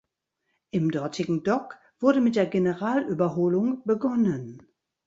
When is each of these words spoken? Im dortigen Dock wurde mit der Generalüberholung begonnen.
Im 0.71 0.89
dortigen 0.89 1.43
Dock 1.43 1.77
wurde 1.99 2.21
mit 2.21 2.35
der 2.35 2.47
Generalüberholung 2.47 3.83
begonnen. 3.85 4.67